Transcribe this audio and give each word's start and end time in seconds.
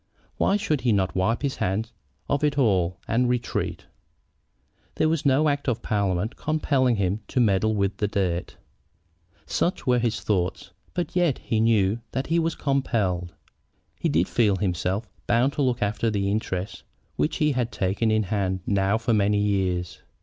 Why 0.37 0.57
should 0.57 0.81
he 0.81 0.91
not 0.91 1.15
wipe 1.15 1.43
his 1.43 1.57
hands 1.57 1.93
of 2.27 2.43
it 2.43 2.57
all 2.57 2.97
and 3.07 3.29
retreat? 3.29 3.85
There 4.95 5.07
was 5.07 5.27
no 5.27 5.47
act 5.47 5.67
of 5.69 5.83
parliament 5.83 6.35
compelling 6.37 6.95
him 6.95 7.19
to 7.27 7.39
meddle 7.39 7.75
with 7.75 7.97
the 7.97 8.07
dirt. 8.07 8.57
Such 9.45 9.85
were 9.85 9.99
his 9.99 10.21
thoughts. 10.21 10.71
But 10.95 11.15
yet 11.15 11.37
he 11.37 11.59
knew 11.59 11.99
that 12.13 12.25
he 12.25 12.39
was 12.39 12.55
compelled. 12.55 13.35
He 13.99 14.09
did 14.09 14.27
feel 14.27 14.55
himself 14.55 15.07
bound 15.27 15.53
to 15.53 15.61
look 15.61 15.83
after 15.83 16.07
interests 16.07 16.81
which 17.15 17.37
he 17.37 17.51
had 17.51 17.71
taken 17.71 18.09
in 18.09 18.23
hand 18.23 18.61
now 18.65 18.97
for 18.97 19.13
many 19.13 19.37
years. 19.37 20.01